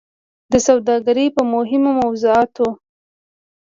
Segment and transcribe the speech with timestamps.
[0.51, 2.67] د سوداګرۍ په مهمو موضوعاتو